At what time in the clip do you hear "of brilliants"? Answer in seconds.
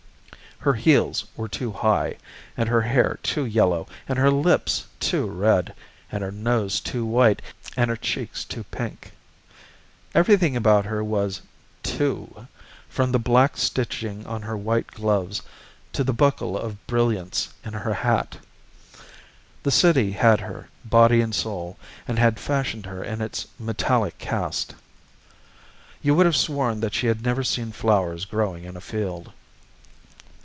16.55-17.49